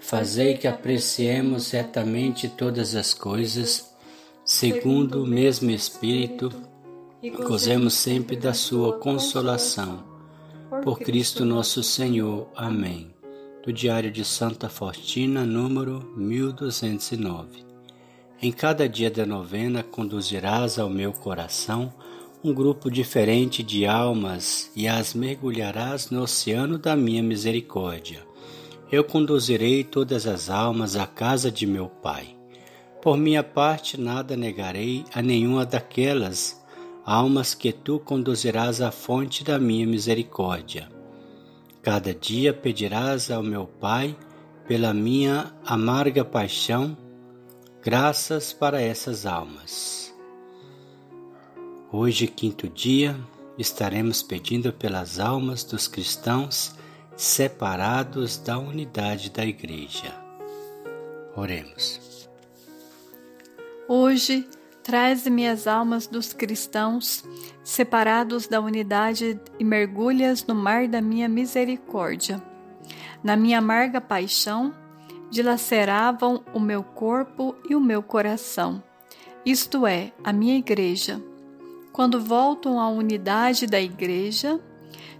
[0.00, 3.94] Fazei que apreciemos retamente todas as coisas,
[4.44, 6.50] segundo o mesmo Espírito,
[7.22, 10.02] e gozemos sempre da Sua consolação.
[10.82, 12.48] Por Cristo nosso Senhor.
[12.56, 13.14] Amém.
[13.62, 17.62] Do Diário de Santa Faustina, número 1209.
[18.40, 21.92] Em cada dia da novena conduzirás ao meu coração
[22.42, 28.29] um grupo diferente de almas e as mergulharás no oceano da minha misericórdia
[28.90, 32.36] eu conduzirei todas as almas à casa de meu Pai.
[33.00, 36.60] Por minha parte, nada negarei a nenhuma daquelas
[37.04, 40.88] almas que tu conduzirás à fonte da minha misericórdia.
[41.82, 44.16] Cada dia pedirás ao meu Pai,
[44.66, 46.96] pela minha amarga paixão,
[47.82, 50.14] graças para essas almas.
[51.92, 53.16] Hoje, quinto dia,
[53.56, 56.74] estaremos pedindo pelas almas dos cristãos
[57.20, 60.10] separados da unidade da Igreja.
[61.36, 62.26] Oremos.
[63.86, 64.48] Hoje,
[64.82, 67.22] traze-me as almas dos cristãos
[67.62, 72.42] separados da unidade e mergulhas no mar da minha misericórdia.
[73.22, 74.74] Na minha amarga paixão,
[75.30, 78.82] dilaceravam o meu corpo e o meu coração,
[79.44, 81.22] isto é, a minha igreja.
[81.92, 84.58] Quando voltam à unidade da igreja,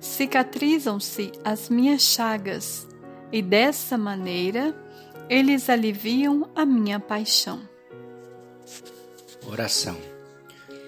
[0.00, 2.86] cicatrizam-se as minhas chagas,
[3.32, 4.74] e dessa maneira
[5.28, 7.60] eles aliviam a minha paixão.
[9.46, 9.96] Oração.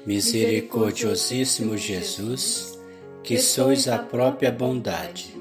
[0.07, 2.79] Misericordiosíssimo Jesus,
[3.23, 5.37] que sois a própria bondade,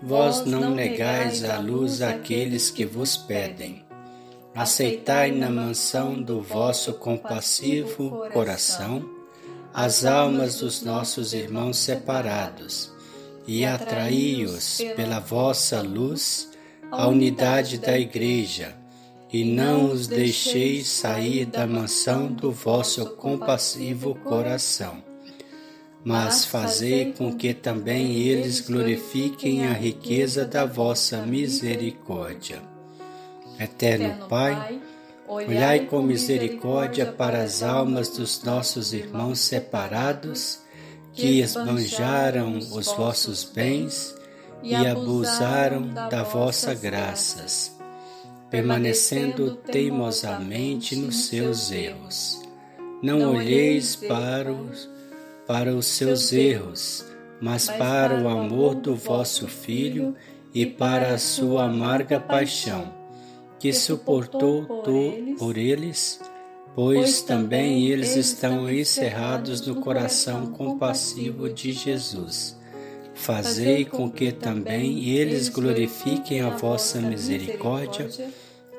[0.00, 3.84] vós não negais a luz àqueles que vos pedem.
[4.54, 9.08] Aceitai na mansão do vosso compassivo coração
[9.74, 12.97] as almas dos nossos irmãos separados
[13.48, 16.50] e atraí-os pela vossa luz
[16.92, 18.76] à unidade da Igreja,
[19.32, 25.02] e não os deixeis sair da mansão do vosso compassivo coração.
[26.04, 32.62] Mas fazei com que também eles glorifiquem a riqueza da vossa misericórdia.
[33.58, 34.78] Eterno Pai,
[35.26, 40.67] olhai com misericórdia para as almas dos nossos irmãos separados
[41.18, 44.14] que esbanjaram os vossos bens
[44.62, 47.76] e abusaram da vossa graças,
[48.48, 52.40] permanecendo teimosamente nos seus erros.
[53.02, 54.88] Não olheis para os,
[55.44, 57.04] para os seus erros,
[57.40, 60.14] mas para o amor do vosso Filho
[60.54, 62.94] e para a sua amarga paixão,
[63.58, 64.84] que suportou
[65.36, 66.20] por eles
[66.78, 72.56] pois também eles estão encerrados no coração compassivo de Jesus.
[73.16, 78.08] Fazei com que também eles glorifiquem a vossa misericórdia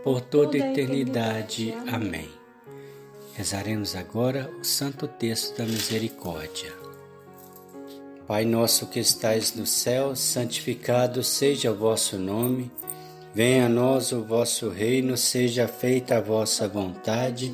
[0.01, 1.73] por toda a eternidade.
[1.91, 2.29] Amém.
[3.33, 6.71] Rezaremos agora o santo texto da misericórdia.
[8.25, 12.71] Pai nosso que estais no céu, santificado seja o vosso nome.
[13.35, 17.53] Venha a nós o vosso reino, seja feita a vossa vontade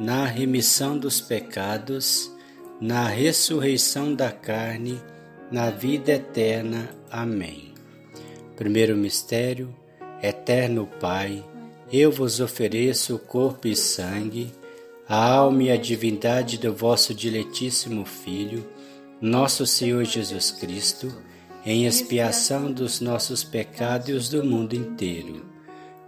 [0.00, 2.34] na remissão dos pecados,
[2.80, 4.98] na ressurreição da carne,
[5.52, 6.88] na vida eterna.
[7.10, 7.74] Amém.
[8.56, 9.76] Primeiro mistério,
[10.22, 11.44] Eterno Pai,
[11.92, 14.50] eu vos ofereço o corpo e sangue,
[15.06, 18.66] a alma e a divindade do vosso diletíssimo Filho,
[19.20, 21.12] nosso Senhor Jesus Cristo,
[21.62, 25.49] em expiação dos nossos pecados e os do mundo inteiro.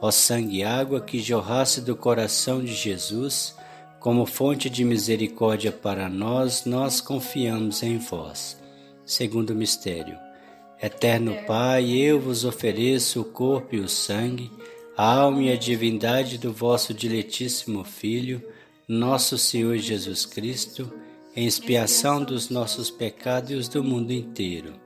[0.00, 3.54] Ó sangue e água que jorrasse do coração de Jesus,
[3.98, 8.60] como fonte de misericórdia para nós, nós confiamos em vós.
[9.04, 10.16] Segundo mistério
[10.82, 14.50] Eterno Pai, eu vos ofereço o corpo e o sangue,
[14.94, 18.42] a alma e a divindade do vosso diletíssimo Filho,
[18.86, 20.92] nosso Senhor Jesus Cristo,
[21.34, 24.85] em expiação dos nossos pecados e os do mundo inteiro.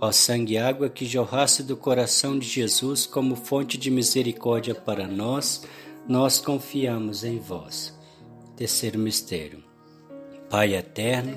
[0.00, 5.06] Ó sangue e água que jorrasse do coração de Jesus como fonte de misericórdia para
[5.06, 5.62] nós,
[6.08, 7.94] nós confiamos em vós.
[8.56, 9.62] Terceiro mistério.
[10.48, 11.36] Pai eterno,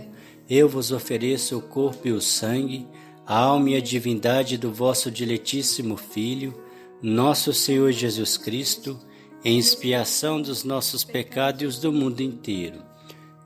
[0.50, 2.88] eu vos ofereço o corpo e o sangue,
[3.25, 6.54] a alma e a divindade do vosso diletíssimo Filho,
[7.01, 8.98] nosso Senhor Jesus Cristo,
[9.44, 12.81] em expiação dos nossos pecados e os do mundo inteiro.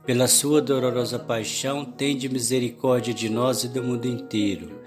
[0.05, 4.86] Pela sua dolorosa paixão, tende misericórdia de nós e do mundo inteiro.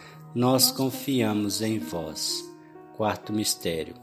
[0.33, 2.43] nós confiamos em vós.
[2.95, 3.95] Quarto mistério.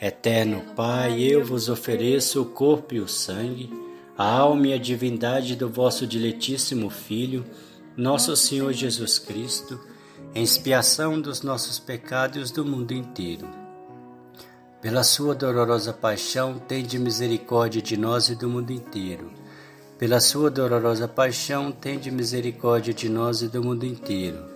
[0.00, 3.70] Eterno Pai, eu vos ofereço o corpo e o sangue,
[4.16, 7.44] a alma e a divindade do vosso diletíssimo Filho,
[7.96, 9.78] nosso Senhor Jesus Cristo,
[10.34, 13.46] em expiação dos nossos pecados do mundo inteiro.
[14.80, 19.30] Pela sua dolorosa paixão, tende misericórdia de nós e do mundo inteiro.
[19.98, 24.55] Pela sua dolorosa paixão, tende misericórdia de nós e do mundo inteiro.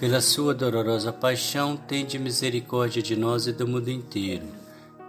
[0.00, 4.60] Pela sua dolorosa paixão, tende misericórdia de nós e do mundo inteiro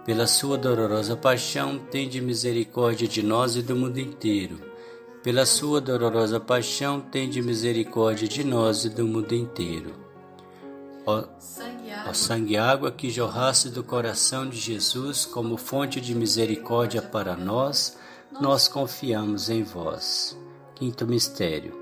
[0.04, 4.58] pela sua dolorosa paixão, tende misericórdia de nós e do mundo inteiro.
[5.22, 9.94] Pela sua dolorosa paixão, tende misericórdia de nós e do mundo inteiro.
[11.06, 11.24] Ó
[12.12, 17.96] sangue e água que jorrasse do coração de Jesus como fonte de misericórdia para nós,
[18.40, 20.36] nós confiamos em vós.
[20.74, 21.81] Quinto mistério.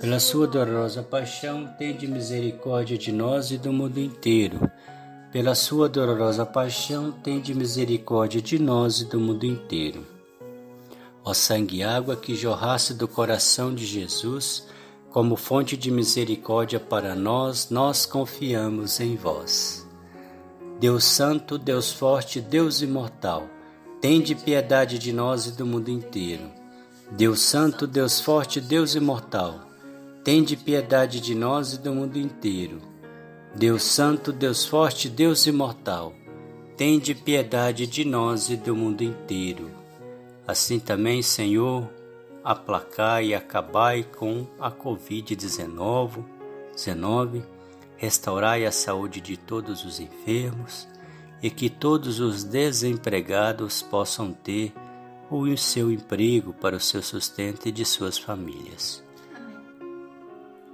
[0.00, 4.70] Pela sua dolorosa paixão, tende misericórdia de nós e do mundo inteiro
[5.30, 10.06] pela sua dolorosa paixão, tende misericórdia de nós e do mundo inteiro.
[11.22, 14.66] Ó sangue e água que jorrasse do coração de Jesus,
[15.10, 19.86] como fonte de misericórdia para nós, nós confiamos em vós.
[20.80, 23.46] Deus Santo, Deus Forte, Deus Imortal,
[24.00, 26.50] tende piedade de nós e do mundo inteiro.
[27.10, 29.67] Deus Santo, Deus Forte, Deus Imortal,
[30.24, 32.80] tende piedade de nós e do mundo inteiro.
[33.54, 36.12] Deus Santo, Deus Forte, Deus Imortal,
[36.76, 39.70] tende piedade de nós e do mundo inteiro.
[40.46, 41.88] Assim também, Senhor,
[42.44, 46.24] aplacai e acabai com a Covid-19,
[46.72, 47.42] 19,
[47.96, 50.86] restaurai a saúde de todos os enfermos
[51.42, 54.72] e que todos os desempregados possam ter
[55.30, 59.07] o seu emprego para o seu sustento e de suas famílias.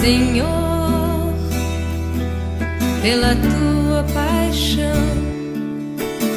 [0.00, 1.34] Senhor,
[3.02, 4.86] pela tua paixão,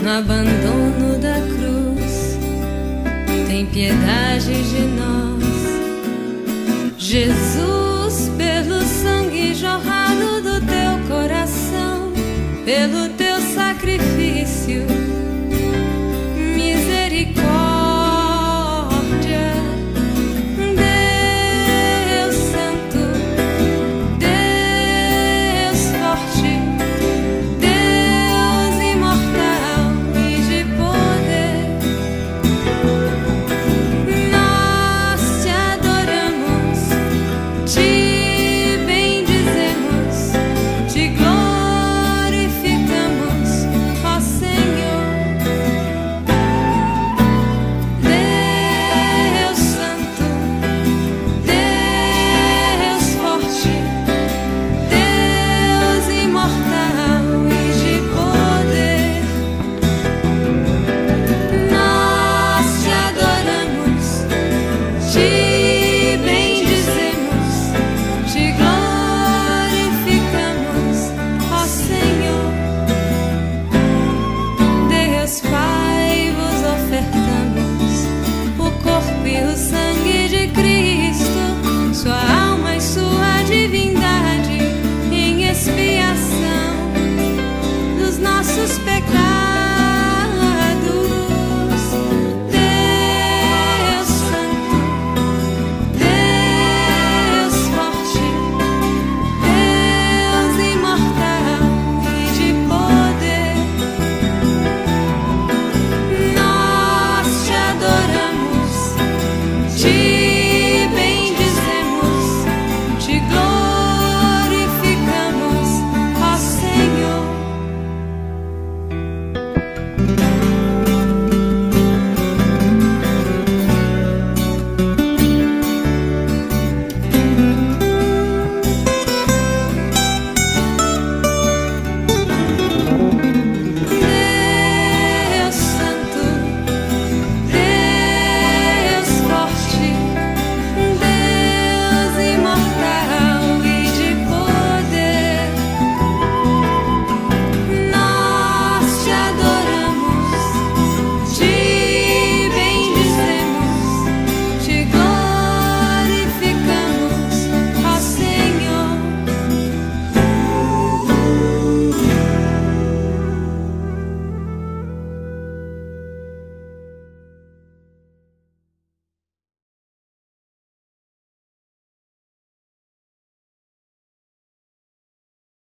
[0.03, 2.37] no abandono da cruz,
[3.47, 5.43] tem piedade de nós.
[6.97, 12.11] Jesus, pelo sangue jorrado do teu coração,
[12.65, 14.85] pelo teu sacrifício